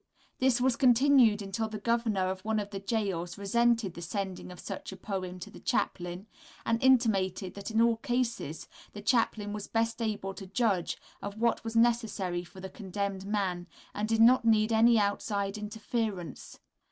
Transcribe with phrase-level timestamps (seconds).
[0.39, 4.59] This was continued until the governor of one of the gaols resented the sending of
[4.59, 6.25] such a poem to the chaplain,
[6.65, 11.63] and intimated that in all cases the chaplain was best able to judge of what
[11.63, 16.57] was necessary for the condemned man, and did not need any outside interference.